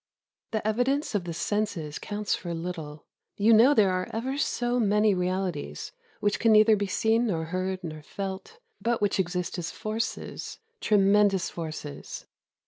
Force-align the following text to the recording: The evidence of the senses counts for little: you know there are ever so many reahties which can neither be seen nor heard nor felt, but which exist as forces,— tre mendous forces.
The 0.49 0.67
evidence 0.67 1.13
of 1.13 1.25
the 1.25 1.33
senses 1.35 1.99
counts 1.99 2.33
for 2.33 2.51
little: 2.55 3.05
you 3.37 3.53
know 3.53 3.75
there 3.75 3.91
are 3.91 4.09
ever 4.11 4.35
so 4.35 4.79
many 4.79 5.13
reahties 5.13 5.91
which 6.19 6.39
can 6.39 6.51
neither 6.53 6.75
be 6.75 6.87
seen 6.87 7.27
nor 7.27 7.43
heard 7.45 7.83
nor 7.83 8.01
felt, 8.01 8.57
but 8.81 8.99
which 8.99 9.19
exist 9.19 9.59
as 9.59 9.69
forces,— 9.69 10.57
tre 10.81 10.97
mendous 10.97 11.51
forces. 11.51 12.25